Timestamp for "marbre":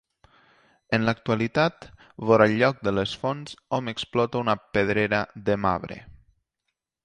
5.69-6.03